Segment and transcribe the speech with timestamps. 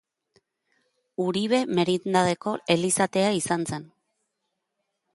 [1.25, 3.89] Uribe merindadeko elizatea izan zen.